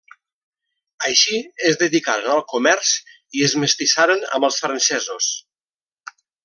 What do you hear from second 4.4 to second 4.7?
els